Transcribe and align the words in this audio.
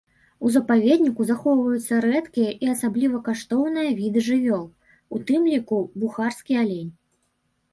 У 0.47 0.51
запаведніку 0.53 1.21
захоўваюцца 1.31 1.99
рэдкія 2.05 2.49
і 2.65 2.71
асабліва 2.73 3.21
каштоўныя 3.27 3.93
віды 4.01 4.19
жывёл, 4.29 4.65
у 5.17 5.23
тым 5.29 5.41
ліку 5.55 5.77
бухарскі 6.05 6.53
алень. 6.65 6.91